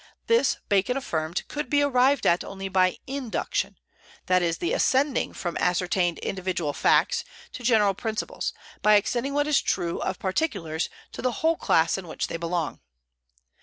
This 0.25 0.57
Bacon 0.67 0.97
affirmed 0.97 1.47
could 1.47 1.69
be 1.69 1.83
arrived 1.83 2.25
at 2.25 2.43
only 2.43 2.67
by 2.69 2.97
induction; 3.05 3.77
that 4.25 4.41
is, 4.41 4.57
the 4.57 4.73
ascending 4.73 5.31
from 5.31 5.55
ascertained 5.59 6.17
individual 6.17 6.73
facts 6.73 7.23
to 7.53 7.61
general 7.61 7.93
principles, 7.93 8.51
by 8.81 8.95
extending 8.95 9.35
what 9.35 9.45
is 9.45 9.61
true 9.61 9.99
of 9.99 10.17
particulars 10.17 10.89
to 11.11 11.21
the 11.21 11.33
whole 11.45 11.55
class 11.55 11.99
in 11.99 12.07
which 12.07 12.29
they 12.29 12.37
belong. 12.37 12.79